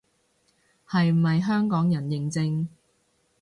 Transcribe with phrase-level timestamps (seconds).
[0.89, 2.65] 係咪香港人認證